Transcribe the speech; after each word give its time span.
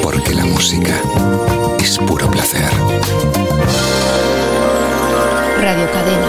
Porque 0.00 0.32
la 0.32 0.44
música 0.44 1.00
es 1.80 1.98
puro 1.98 2.30
placer. 2.30 2.70
Radio 5.60 5.86
Cadena. 5.92 6.28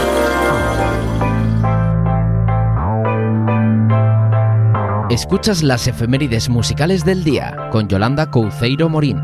Escuchas 5.12 5.62
las 5.62 5.86
efemérides 5.88 6.50
musicales 6.50 7.06
del 7.06 7.24
día 7.24 7.70
con 7.72 7.88
Yolanda 7.88 8.32
Couceiro 8.32 8.90
Morín. 8.90 9.22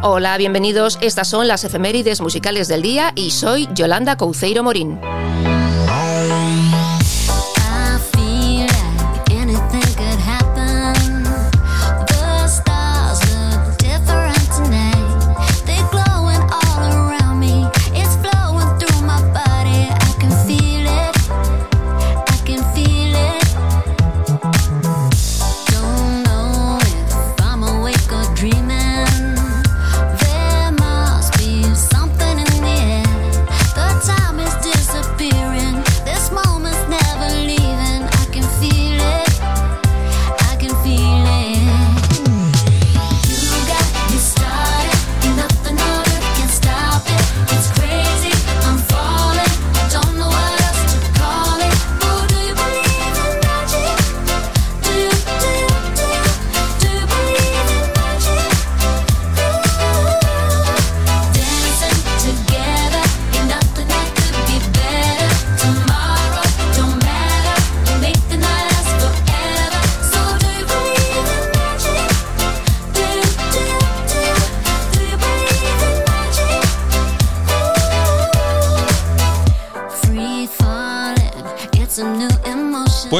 Hola, 0.00 0.38
bienvenidos. 0.38 0.98
Estas 1.02 1.28
son 1.28 1.46
las 1.46 1.64
efemérides 1.64 2.22
musicales 2.22 2.68
del 2.68 2.80
día 2.80 3.12
y 3.14 3.32
soy 3.32 3.68
Yolanda 3.74 4.16
Couceiro 4.16 4.62
Morín. 4.62 4.98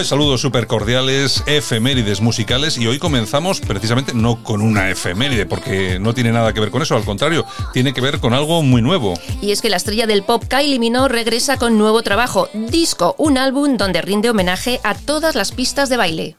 Saludos 0.05 0.43
súper 0.43 0.67
cordiales, 0.67 1.43
efemérides 1.47 2.21
musicales 2.21 2.77
y 2.77 2.87
hoy 2.87 2.99
comenzamos 2.99 3.61
precisamente 3.61 4.13
no 4.13 4.43
con 4.43 4.61
una 4.61 4.91
efeméride 4.91 5.47
porque 5.47 5.99
no 5.99 6.13
tiene 6.13 6.31
nada 6.31 6.53
que 6.53 6.61
ver 6.61 6.71
con 6.71 6.83
eso, 6.83 6.95
al 6.95 7.05
contrario, 7.05 7.47
tiene 7.73 7.95
que 7.95 8.03
ver 8.03 8.21
con 8.21 8.35
algo 8.35 8.63
muy 8.63 8.83
nuevo. 8.83 9.15
Y 9.41 9.51
es 9.51 9.63
que 9.63 9.71
la 9.71 9.77
estrella 9.77 10.07
del 10.07 10.23
pop 10.23 10.45
Kylie 10.47 10.79
Minogue 10.79 11.09
regresa 11.09 11.57
con 11.57 11.79
nuevo 11.79 12.03
trabajo, 12.03 12.51
Disco, 12.53 13.15
un 13.17 13.39
álbum 13.39 13.79
donde 13.79 14.03
rinde 14.03 14.29
homenaje 14.29 14.79
a 14.85 14.95
todas 14.95 15.35
las 15.35 15.53
pistas 15.53 15.89
de 15.89 15.97
baile. 15.97 16.37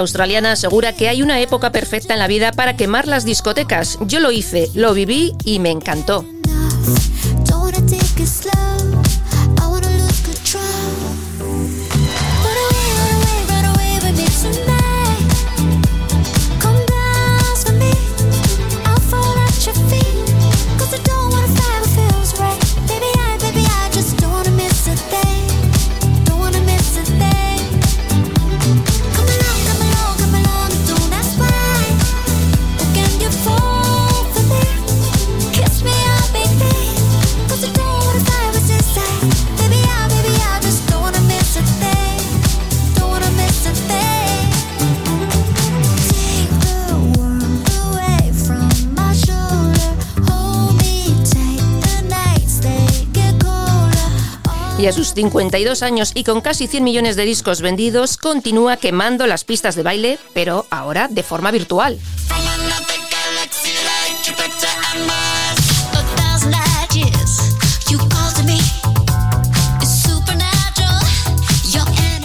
Australiana 0.00 0.52
asegura 0.52 0.94
que 0.94 1.08
hay 1.08 1.22
una 1.22 1.40
época 1.40 1.72
perfecta 1.72 2.14
en 2.14 2.18
la 2.18 2.26
vida 2.26 2.52
para 2.52 2.76
quemar 2.76 3.06
las 3.06 3.24
discotecas. 3.24 3.98
Yo 4.06 4.20
lo 4.20 4.32
hice, 4.32 4.68
lo 4.74 4.94
viví 4.94 5.34
y 5.44 5.58
me 5.58 5.70
encantó. 5.70 6.24
Y 54.80 54.86
a 54.86 54.92
sus 54.92 55.12
52 55.12 55.82
años 55.82 56.12
y 56.14 56.24
con 56.24 56.40
casi 56.40 56.66
100 56.66 56.82
millones 56.82 57.14
de 57.16 57.24
discos 57.26 57.60
vendidos, 57.60 58.16
continúa 58.16 58.78
quemando 58.78 59.26
las 59.26 59.44
pistas 59.44 59.74
de 59.74 59.82
baile, 59.82 60.18
pero 60.32 60.66
ahora 60.70 61.06
de 61.08 61.22
forma 61.22 61.50
virtual. 61.50 61.98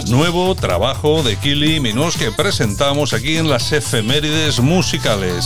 Nuevo 0.08 0.56
trabajo 0.56 1.24
de 1.24 1.36
Kili 1.36 1.81
Minos 1.81 2.16
que 2.16 2.31
presentamos 2.31 3.12
aquí 3.13 3.36
en 3.36 3.50
las 3.50 3.74
efemérides 3.74 4.62
musicales. 4.62 5.46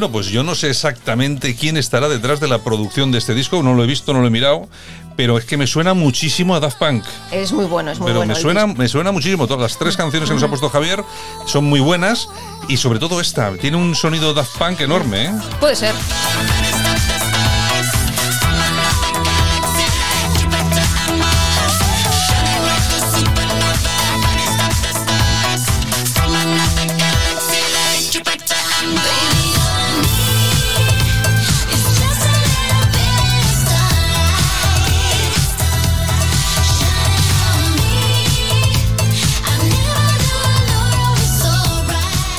Bueno, 0.00 0.12
pues 0.14 0.28
yo 0.28 0.42
no 0.42 0.54
sé 0.54 0.70
exactamente 0.70 1.54
quién 1.54 1.76
estará 1.76 2.08
detrás 2.08 2.40
de 2.40 2.48
la 2.48 2.64
producción 2.64 3.12
de 3.12 3.18
este 3.18 3.34
disco, 3.34 3.62
no 3.62 3.74
lo 3.74 3.84
he 3.84 3.86
visto, 3.86 4.14
no 4.14 4.22
lo 4.22 4.28
he 4.28 4.30
mirado, 4.30 4.66
pero 5.14 5.36
es 5.36 5.44
que 5.44 5.58
me 5.58 5.66
suena 5.66 5.92
muchísimo 5.92 6.54
a 6.54 6.60
Daft 6.60 6.78
Punk. 6.78 7.04
Es 7.30 7.52
muy 7.52 7.66
bueno, 7.66 7.90
es 7.90 7.98
muy 7.98 8.06
pero 8.06 8.20
bueno. 8.20 8.32
me 8.32 8.38
el 8.38 8.42
suena, 8.42 8.64
disco. 8.64 8.78
me 8.78 8.88
suena 8.88 9.12
muchísimo. 9.12 9.46
Todas 9.46 9.60
las 9.60 9.78
tres 9.78 9.98
canciones 9.98 10.30
que 10.30 10.34
nos 10.34 10.42
ha 10.42 10.48
puesto 10.48 10.70
Javier 10.70 11.04
son 11.44 11.66
muy 11.66 11.80
buenas 11.80 12.30
y 12.66 12.78
sobre 12.78 12.98
todo 12.98 13.20
esta, 13.20 13.52
tiene 13.58 13.76
un 13.76 13.94
sonido 13.94 14.32
Daft 14.32 14.56
Punk 14.56 14.80
enorme, 14.80 15.26
¿eh? 15.26 15.32
Puede 15.60 15.76
ser. 15.76 15.94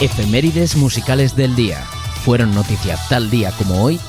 Efemérides 0.02 0.76
musicales 0.78 1.36
del 1.36 1.56
día. 1.56 1.86
Fueron 2.26 2.56
noticia 2.56 2.98
tal 3.08 3.30
día 3.30 3.52
como 3.52 3.84
hoy. 3.84 4.00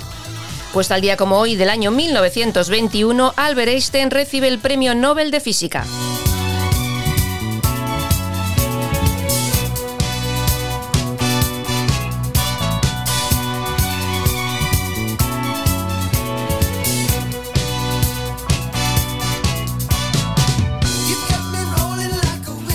Pues 0.73 0.89
tal 0.89 1.03
día 1.03 1.19
como 1.19 1.39
hoy 1.39 1.55
del 1.55 1.69
año 1.69 1.91
1921, 1.91 3.35
Albert 3.37 3.69
Einstein 3.69 4.11
recibe 4.11 4.49
el 4.49 4.59
Premio 4.59 4.95
Nobel 4.95 5.31
de 5.31 5.41
Física. 5.41 5.85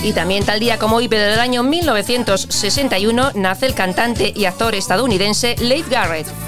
Y 0.08 0.14
también 0.14 0.46
tal 0.46 0.62
día 0.62 0.80
como 0.80 0.96
hoy, 0.96 1.10
pero 1.10 1.24
del 1.24 1.38
año 1.38 1.64
1961, 1.64 3.32
nace 3.36 3.66
el 3.66 3.74
cantante 3.74 4.32
y 4.34 4.46
actor 4.46 4.74
estadounidense 4.74 5.58
Leif 5.60 5.90
Garrett. 5.90 6.47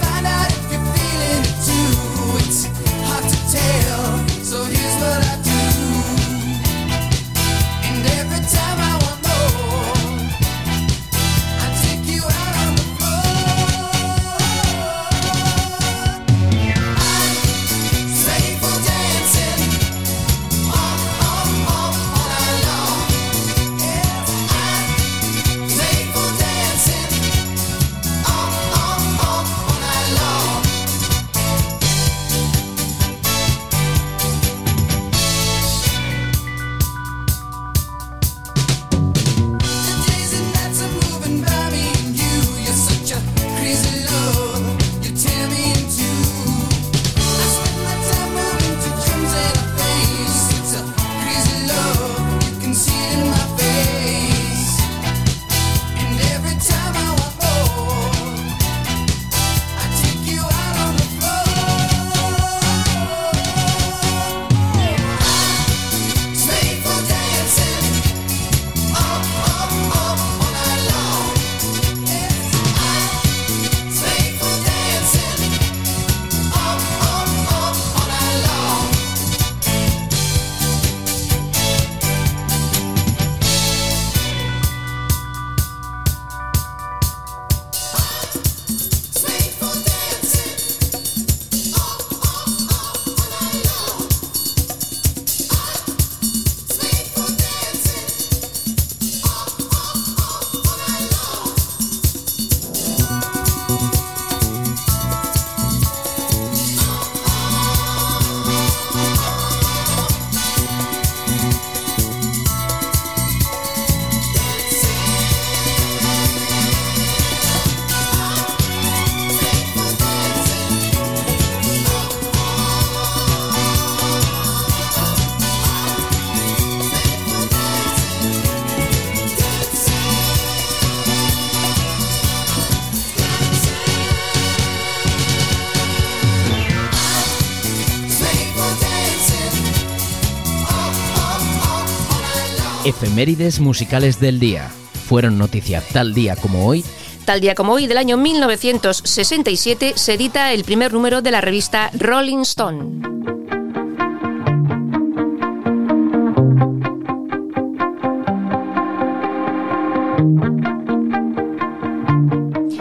Efemérides 142.90 143.60
musicales 143.60 144.20
del 144.20 144.40
día. 144.40 144.68
Fueron 145.08 145.38
noticia 145.38 145.80
tal 145.94 146.16
día 146.16 146.36
como 146.36 146.66
hoy. 146.66 146.84
Tal 147.24 147.40
día 147.40 147.54
como 147.54 147.74
hoy 147.74 147.86
del 147.86 148.00
año 148.00 148.18
1967 148.18 149.94
se 149.96 150.14
edita 150.16 150.54
el 150.54 150.64
primer 150.64 150.92
número 150.92 151.22
de 151.22 151.30
la 151.30 151.40
revista 151.40 151.92
Rolling 151.94 152.40
Stone. 152.40 153.02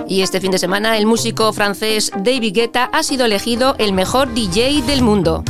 Y 0.09 0.23
este 0.23 0.41
fin 0.41 0.51
de 0.51 0.59
semana 0.59 0.97
el 0.97 1.05
músico 1.05 1.53
francés 1.53 2.11
David 2.17 2.55
Guetta 2.55 2.85
ha 2.85 3.03
sido 3.03 3.27
elegido 3.27 3.77
el 3.79 3.93
mejor 3.93 4.33
DJ 4.33 4.81
del 4.87 5.03
mundo. 5.03 5.45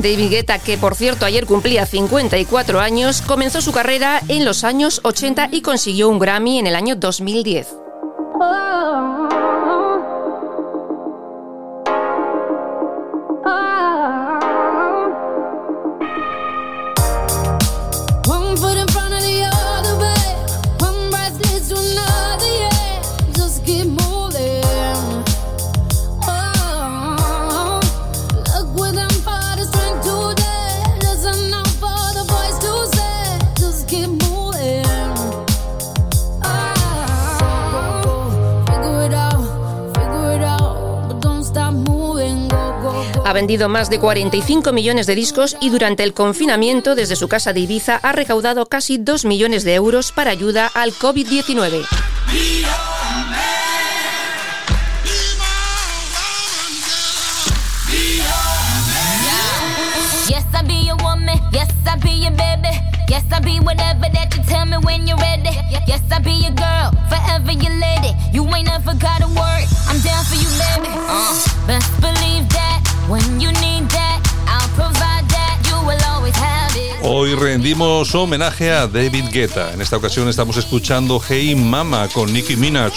David 0.00 0.30
Guetta, 0.30 0.58
que 0.58 0.78
por 0.78 0.94
cierto 0.94 1.24
ayer 1.24 1.46
cumplía 1.46 1.86
54 1.86 2.80
años, 2.80 3.22
comenzó 3.22 3.60
su 3.60 3.72
carrera 3.72 4.22
en 4.28 4.44
los 4.44 4.64
años 4.64 5.00
80 5.04 5.48
y 5.52 5.62
consiguió 5.62 6.08
un 6.08 6.18
Grammy 6.18 6.58
en 6.58 6.66
el 6.66 6.76
año 6.76 6.96
2010. 6.96 7.68
Vendido 43.50 43.68
más 43.68 43.90
de 43.90 43.98
45 43.98 44.72
millones 44.72 45.08
de 45.08 45.16
discos 45.16 45.56
y 45.60 45.70
durante 45.70 46.04
el 46.04 46.14
confinamiento 46.14 46.94
desde 46.94 47.16
su 47.16 47.26
casa 47.26 47.52
de 47.52 47.58
Ibiza 47.58 47.96
ha 47.96 48.12
recaudado 48.12 48.66
casi 48.66 48.96
2 48.96 49.24
millones 49.24 49.64
de 49.64 49.74
euros 49.74 50.12
para 50.12 50.30
ayuda 50.30 50.70
al 50.72 50.92
COVID-19. 50.92 51.84
Yes, 65.88 66.02
I 66.12 66.20
be 66.22 66.46
girl, 66.54 66.92
forever 67.08 67.52
your 67.52 67.74
lady. 67.80 68.14
You 68.32 68.44
ain't 68.54 68.68
never 68.68 68.94
got 68.94 69.22
a. 69.22 69.30
I'm 70.10 70.16
down 70.16 70.24
for 70.24 70.34
you, 70.34 70.48
baby. 70.58 70.88
Uh, 71.08 71.66
best 71.66 72.00
believe 72.00 72.48
that 72.50 72.82
when 73.08 73.40
you 73.40 73.48
need 73.60 73.88
that, 73.90 74.20
I'll 74.46 74.68
provide 74.74 75.28
that. 75.28 75.60
You 75.68 75.76
will 75.86 76.00
always 76.08 76.34
have 76.36 76.74
it. 76.76 76.96
Hoy 77.02 77.34
rendimos 77.34 78.14
homenaje 78.14 78.72
a 78.72 78.86
David 78.86 79.30
Guetta. 79.32 79.72
En 79.72 79.80
esta 79.80 79.96
ocasión 79.96 80.28
estamos 80.28 80.56
escuchando 80.56 81.20
Hey 81.20 81.54
Mama 81.54 82.08
con 82.08 82.32
Nicki 82.32 82.56
Minaj. 82.56 82.92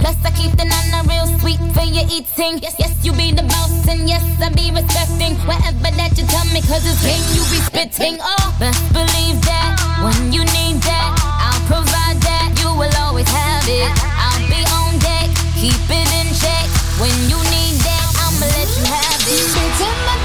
Plus, 0.00 0.16
I 0.24 0.30
keep 0.32 0.52
the 0.56 0.64
nana 0.64 1.02
real 1.08 1.26
sweet 1.40 1.60
for 1.72 1.84
your 1.84 2.06
eating. 2.10 2.58
Yes, 2.60 2.76
yes, 2.78 2.92
you 3.04 3.12
be 3.12 3.32
the 3.32 3.42
boss, 3.42 3.88
and 3.88 4.08
yes, 4.08 4.22
I 4.40 4.48
be 4.50 4.70
respecting 4.70 5.34
whatever 5.48 5.90
that 5.96 6.12
you 6.16 6.24
tell 6.26 6.44
me, 6.52 6.60
cause 6.62 6.84
it's 6.84 7.00
game 7.02 7.24
you 7.32 7.42
be 7.52 7.58
spitting. 7.64 8.18
Oh, 8.20 8.56
best 8.58 8.80
believe 8.92 9.40
that 9.48 9.76
when 10.04 10.32
you 10.32 10.42
need 10.56 10.80
that, 10.84 11.10
I'll 11.22 11.64
provide 11.66 12.18
that. 12.24 12.56
You 12.60 12.70
will 12.76 12.94
always 13.00 13.28
have 13.28 13.66
it. 13.68 13.90
I'll 14.04 14.44
be 14.48 14.60
on 14.76 14.98
deck, 15.00 15.28
keep 15.56 15.80
it 15.88 16.08
in 16.20 16.28
check. 16.36 16.66
When 17.00 17.12
you 17.28 17.38
need 17.52 17.76
that, 17.84 18.06
I'ma 18.22 18.46
let 18.46 18.68
you 18.76 18.84
have 18.84 19.24
it. 19.28 20.19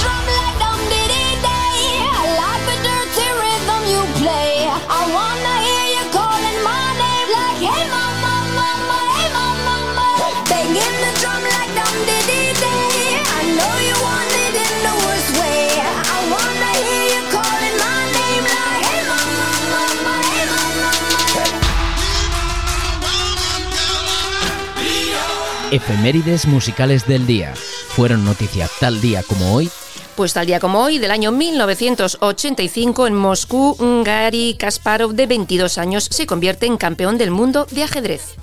Efemérides 25.72 26.46
musicales 26.46 27.08
del 27.08 27.26
día. 27.26 27.54
Fueron 27.56 28.24
noticia 28.24 28.70
tal 28.80 29.02
día 29.02 29.24
como 29.24 29.54
hoy 29.56 29.70
Pues 30.16 30.34
tal 30.34 30.46
día 30.46 30.60
como 30.60 30.80
hoy, 30.82 30.98
del 31.00 31.12
año 31.12 31.32
1985, 31.32 33.08
en 33.08 33.16
Moscú, 33.16 33.76
Gary 34.06 34.56
Kasparov, 34.58 35.14
de 35.14 35.28
22 35.28 35.78
años, 35.78 36.08
se 36.10 36.26
convierte 36.26 36.66
en 36.66 36.78
campeón 36.78 37.18
del 37.18 37.32
mundo 37.32 37.68
de 37.72 37.84
ajedrez. 37.84 38.36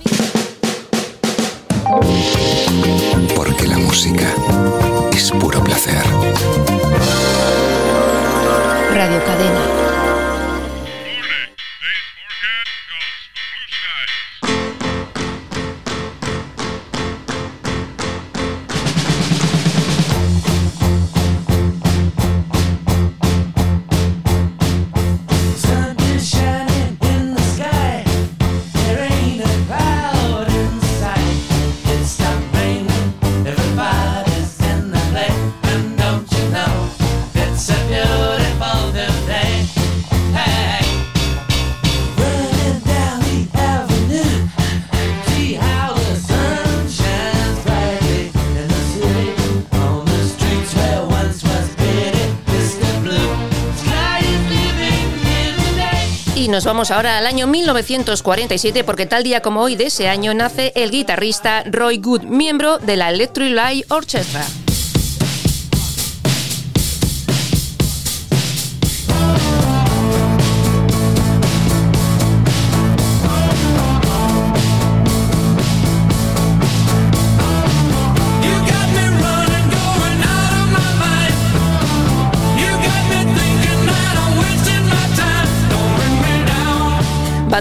Porque 3.35 3.67
la 3.67 3.79
música 3.79 4.35
es 5.13 5.31
puro 5.31 5.63
placer. 5.65 6.03
Radio 8.95 9.25
Cadena. 9.25 9.82
Nos 56.53 56.67
vamos 56.67 56.91
ahora 56.91 57.17
al 57.17 57.27
año 57.27 57.47
1947 57.47 58.85
porque 58.85 59.07
tal 59.07 59.23
día 59.25 59.41
como 59.41 59.63
hoy 59.63 59.75
de 59.75 59.87
ese 59.87 60.11
año 60.11 60.35
nace 60.35 60.71
el 60.77 60.91
guitarrista 60.91 61.65
Roy 61.65 61.97
Good, 61.97 62.25
miembro 62.25 62.77
de 62.77 62.97
la 62.97 63.09
Electric 63.09 63.55
Light 63.55 63.91
Orchestra. 63.91 64.45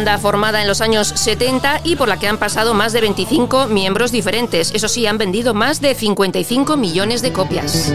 Formada 0.02 0.62
en 0.62 0.68
los 0.68 0.82
años 0.82 1.14
70 1.16 1.82
y 1.84 1.96
por 1.96 2.08
la 2.08 2.18
que 2.18 2.28
han 2.28 2.40
pasado 2.40 2.74
más 2.74 2.92
de 2.92 3.02
25 3.02 3.68
miembros 3.68 4.12
diferentes. 4.12 4.72
Eso 4.74 4.88
sí, 4.88 5.06
han 5.06 5.20
vendido 5.20 5.54
más 5.54 5.80
de 5.80 5.94
55 5.94 6.76
millones 6.76 7.22
de 7.22 7.32
copias. 7.32 7.94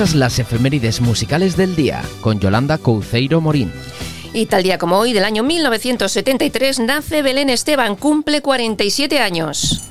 Escuchas 0.00 0.18
las 0.18 0.38
efemérides 0.38 1.02
musicales 1.02 1.58
del 1.58 1.76
día 1.76 2.02
con 2.22 2.40
Yolanda 2.40 2.78
Couceiro 2.78 3.42
Morín. 3.42 3.70
Y 4.32 4.46
tal 4.46 4.62
día 4.62 4.78
como 4.78 4.96
hoy, 4.96 5.12
del 5.12 5.24
año 5.24 5.42
1973, 5.42 6.78
nace 6.78 7.20
Belén 7.20 7.50
Esteban, 7.50 7.96
cumple 7.96 8.40
47 8.40 9.18
años. 9.20 9.82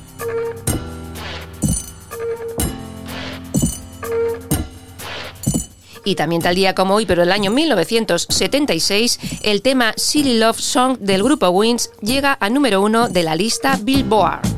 Y 6.04 6.16
también 6.16 6.42
tal 6.42 6.56
día 6.56 6.74
como 6.74 6.96
hoy, 6.96 7.06
pero 7.06 7.22
el 7.22 7.30
año 7.30 7.52
1976, 7.52 9.20
el 9.44 9.62
tema 9.62 9.92
Silly 9.96 10.40
Love 10.40 10.58
Song 10.58 10.98
del 10.98 11.22
grupo 11.22 11.50
Wings 11.50 11.88
llega 12.00 12.36
a 12.40 12.50
número 12.50 12.82
uno 12.82 13.08
de 13.08 13.22
la 13.22 13.36
lista 13.36 13.78
Billboard. 13.80 14.49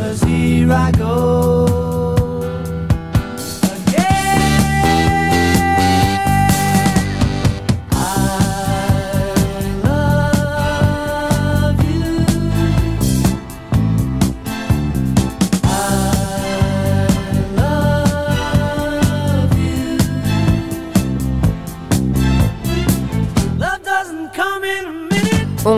Cause 0.00 0.22
here 0.22 0.72
I 0.72 0.90
go 0.92 1.79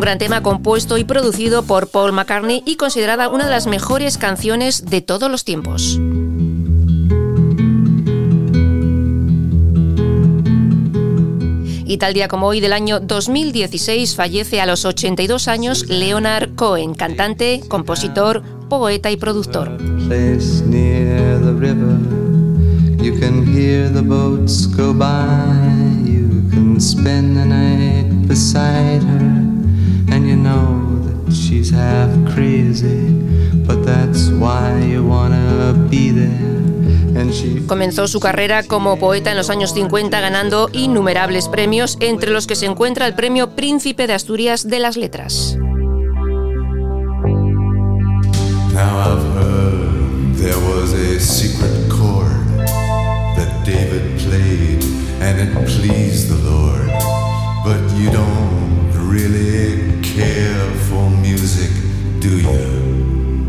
gran 0.02 0.18
tema 0.18 0.42
compuesto 0.42 0.98
y 0.98 1.04
producido 1.04 1.62
por 1.62 1.88
Paul 1.88 2.12
McCartney 2.12 2.64
y 2.66 2.74
considerada 2.74 3.28
una 3.28 3.44
de 3.44 3.52
las 3.52 3.68
mejores 3.68 4.18
canciones 4.18 4.84
de 4.84 5.00
todos 5.00 5.30
los 5.30 5.44
tiempos. 5.44 6.00
Y 11.86 11.98
tal 11.98 12.14
día 12.14 12.26
como 12.26 12.48
hoy 12.48 12.58
del 12.58 12.72
año 12.72 12.98
2016 12.98 14.16
fallece 14.16 14.60
a 14.60 14.66
los 14.66 14.84
82 14.84 15.46
años 15.46 15.86
Leonard 15.88 16.54
Cohen, 16.56 16.94
cantante, 16.94 17.60
compositor, 17.68 18.42
poeta 18.68 19.10
y 19.10 19.16
productor. 19.16 19.78
And 30.22 30.30
you 30.30 30.36
know 30.36 31.00
that 31.02 31.32
she's 31.34 31.72
half 31.72 32.08
crazy. 32.32 33.10
But 33.66 33.84
that's 33.84 34.30
why 34.30 34.78
you 34.86 35.02
wanna 35.04 35.74
be 35.90 36.12
there. 36.12 37.20
And 37.20 37.32
she 37.34 37.66
Comenzó 37.66 38.06
su 38.06 38.20
carrera 38.20 38.62
como 38.62 39.00
poeta 39.00 39.32
en 39.32 39.36
los 39.36 39.50
años 39.50 39.74
50 39.74 40.20
ganando 40.20 40.70
innumerables 40.72 41.48
premios, 41.48 41.96
entre 41.98 42.30
los 42.30 42.46
que 42.46 42.54
se 42.54 42.66
encuentra 42.66 43.08
el 43.08 43.14
premio 43.14 43.56
Príncipe 43.56 44.06
de 44.06 44.12
Asturias 44.12 44.68
de 44.68 44.78
las 44.78 44.96
Letras. 44.96 45.56
Now 48.72 49.00
I've 49.00 49.24
heard 49.34 50.36
there 50.36 50.56
was 50.56 50.92
a 50.92 51.18
secret 51.18 51.90
chord 51.90 52.46
that 53.34 53.64
David 53.66 54.20
played 54.20 54.84
and 55.20 55.40
it 55.40 55.52
pleased 55.66 56.28
the 56.28 56.38
Lord. 56.48 56.86
But 57.64 57.82
you 57.96 58.10
don't 58.12 58.72
really 59.12 59.71
do 62.22 62.38
you? 62.38 63.48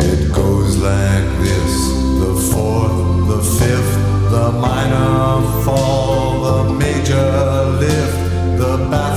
It 0.00 0.34
goes 0.34 0.78
like 0.78 1.28
this 1.44 1.74
the 2.22 2.34
fourth, 2.50 3.28
the 3.28 3.40
fifth, 3.58 3.94
the 4.32 4.50
minor 4.50 5.62
fall, 5.62 6.42
the 6.42 6.72
major 6.72 7.30
lift, 7.82 8.18
the 8.58 8.88
baffled 8.90 9.15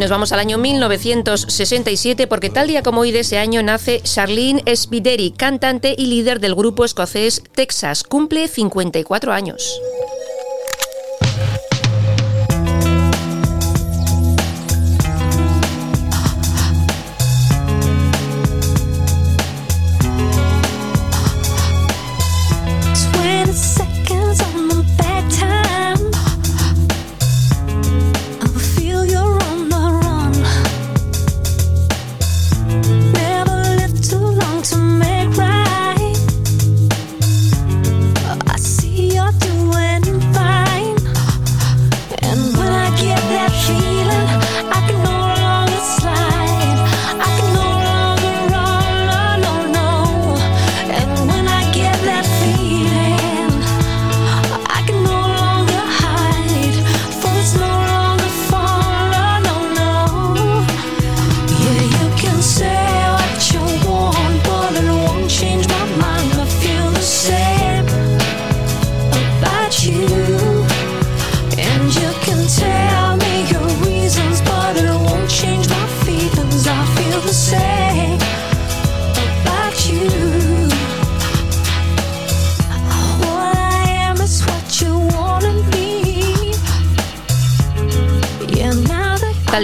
nos 0.00 0.08
vamos 0.08 0.32
al 0.32 0.40
año 0.40 0.56
1967 0.56 2.26
porque 2.26 2.48
tal 2.48 2.68
día 2.68 2.82
como 2.82 3.02
hoy 3.02 3.12
de 3.12 3.20
ese 3.20 3.36
año 3.36 3.62
nace 3.62 4.00
Charlene 4.00 4.64
Spideri, 4.74 5.30
cantante 5.30 5.94
y 5.96 6.06
líder 6.06 6.40
del 6.40 6.54
grupo 6.54 6.86
escocés 6.86 7.42
Texas. 7.54 8.02
Cumple 8.02 8.48
54 8.48 9.30
años. 9.30 9.78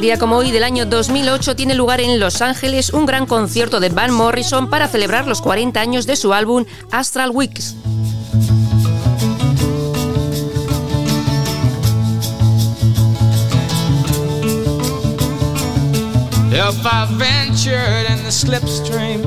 Día 0.06 0.18
como 0.20 0.36
hoy 0.36 0.52
del 0.52 0.62
año 0.62 0.86
2008 0.86 1.56
tiene 1.56 1.74
lugar 1.74 2.00
en 2.00 2.20
Los 2.20 2.40
Ángeles 2.40 2.90
un 2.90 3.06
gran 3.06 3.26
concierto 3.26 3.80
de 3.80 3.88
Van 3.88 4.12
Morrison 4.12 4.70
para 4.70 4.86
celebrar 4.86 5.26
los 5.26 5.42
40 5.42 5.80
años 5.80 6.06
de 6.06 6.14
su 6.14 6.32
álbum 6.32 6.64
Astral 6.92 7.30
Weeks. 7.30 7.74
If 16.52 16.86
I 16.86 17.08
ventured 17.18 18.08
in 18.08 18.22
the 18.22 18.30
slipstream 18.30 19.22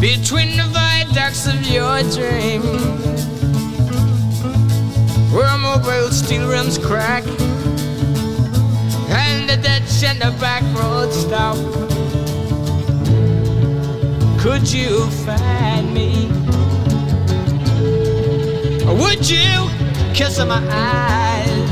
between 0.00 0.56
the 0.56 0.68
viaducts 0.72 1.48
of 1.48 1.60
your 1.66 2.04
dream, 2.12 2.62
where 5.32 5.58
mobile 5.58 6.12
steel 6.12 6.46
rims 6.48 6.78
crack 6.78 7.24
and 9.12 9.48
the 9.48 9.56
ditch 9.56 10.02
and 10.04 10.20
the 10.20 10.30
back 10.40 10.62
road 10.74 11.12
stop, 11.12 11.56
could 14.40 14.72
you 14.72 15.06
find 15.26 15.92
me? 15.94 16.28
Or 18.86 18.94
would 18.94 19.28
you 19.28 19.68
kiss 20.14 20.38
my 20.38 20.62
eyes? 20.70 21.68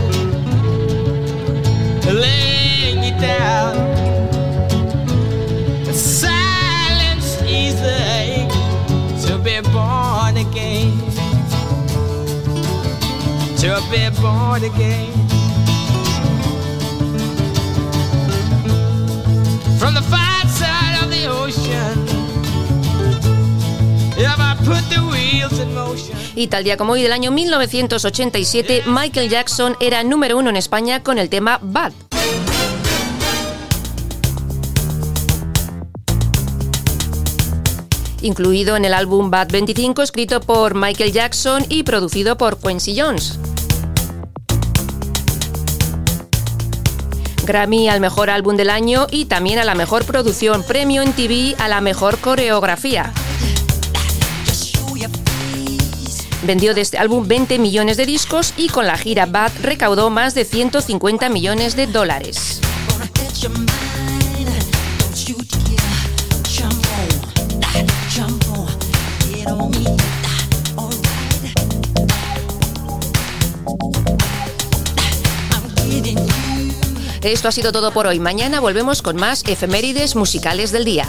Lay 2.07 2.95
me 3.01 3.11
down. 3.21 3.75
Silence 5.93 7.41
easy 7.43 8.49
to 9.27 9.39
be 9.39 9.61
born 9.73 10.37
again. 10.37 10.99
To 13.59 13.81
be 13.91 14.09
born 14.21 14.65
again. 14.65 15.20
Y 26.35 26.47
tal 26.47 26.65
día 26.65 26.77
como 26.77 26.93
hoy 26.93 27.03
del 27.03 27.13
año 27.13 27.31
1987, 27.31 28.85
Michael 28.87 29.29
Jackson 29.29 29.77
era 29.81 30.03
número 30.05 30.39
uno 30.39 30.51
en 30.51 30.57
España 30.57 31.03
con 31.03 31.19
el 31.19 31.29
tema 31.29 31.59
Bad. 31.63 31.93
Incluido 38.23 38.77
en 38.77 38.85
el 38.85 38.95
álbum 38.95 39.31
Bad 39.31 39.49
25, 39.51 40.03
escrito 40.03 40.41
por 40.41 40.75
Michael 40.75 41.13
Jackson 41.13 41.65
y 41.69 41.83
producido 41.83 42.37
por 42.37 42.59
Quincy 42.59 42.99
Jones. 42.99 43.39
Grammy 47.45 47.89
al 47.89 48.01
mejor 48.01 48.31
álbum 48.31 48.57
del 48.57 48.71
año 48.71 49.07
y 49.11 49.25
también 49.25 49.59
a 49.59 49.65
la 49.65 49.75
mejor 49.75 50.05
producción, 50.05 50.63
premio 50.63 51.03
en 51.03 51.13
TV 51.13 51.57
a 51.59 51.67
la 51.67 51.81
mejor 51.81 52.19
coreografía. 52.19 53.13
Vendió 56.43 56.75
de 56.75 56.81
este 56.81 56.99
álbum 56.99 57.27
20 57.27 57.59
millones 57.59 57.97
de 57.97 58.07
discos 58.07 58.55
y 58.57 58.69
con 58.69 58.87
la 58.87 58.97
gira 58.97 59.27
Bad 59.27 59.53
recaudó 59.63 60.11
más 60.11 60.35
de 60.35 60.45
150 60.45 61.29
millones 61.29 61.77
de 61.77 61.87
dólares. 61.87 62.61
Esto 77.23 77.49
ha 77.49 77.53
sido 77.53 77.71
todo 77.71 77.93
por 77.93 78.07
hoy. 78.07 78.19
Mañana 78.19 78.61
volvemos 78.61 79.03
con 79.03 79.17
más 79.17 79.45
efemérides 79.47 80.17
musicales 80.17 80.73
del 80.73 80.85
día. 80.85 81.09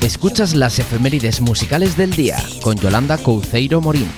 Escuchas 0.00 0.54
las 0.54 0.78
efemérides 0.78 1.40
musicales 1.40 1.96
del 1.96 2.12
día 2.12 2.38
con 2.62 2.76
Yolanda 2.76 3.18
Couceiro 3.18 3.80
Morín. 3.80 4.08